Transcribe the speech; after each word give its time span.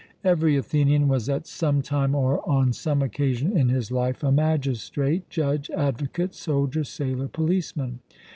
Every 0.23 0.55
Athenian 0.57 1.07
was 1.09 1.29
at 1.29 1.45
some 1.45 1.83
time 1.83 2.15
or 2.15 2.41
on 2.49 2.73
some 2.73 3.03
occasion 3.03 3.55
in 3.55 3.69
his 3.69 3.91
life 3.91 4.23
a 4.23 4.31
magistrate, 4.31 5.29
judge, 5.29 5.69
advocate, 5.69 6.33
soldier, 6.33 6.83
sailor, 6.83 7.27
policeman. 7.27 7.99